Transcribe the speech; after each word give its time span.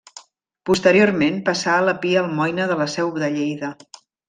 Posteriorment, 0.69 1.37
passà 1.51 1.75
a 1.81 1.85
la 1.89 1.95
Pia 2.05 2.23
Almoina 2.25 2.67
de 2.73 2.79
la 2.83 2.89
Seu 2.97 3.13
de 3.21 3.31
Lleida. 3.39 3.73